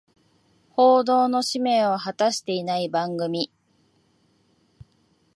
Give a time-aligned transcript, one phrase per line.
[0.71, 3.51] 報道の使命を果たしてない番組